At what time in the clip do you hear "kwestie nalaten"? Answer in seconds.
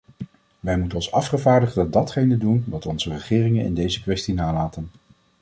4.01-4.91